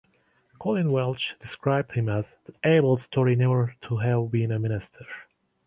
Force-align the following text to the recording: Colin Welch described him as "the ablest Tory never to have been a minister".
Colin 0.57 0.91
Welch 0.91 1.35
described 1.39 1.91
him 1.91 2.09
as 2.09 2.35
"the 2.45 2.55
ablest 2.67 3.11
Tory 3.11 3.35
never 3.35 3.75
to 3.83 3.97
have 3.97 4.31
been 4.31 4.51
a 4.51 4.57
minister". 4.57 5.05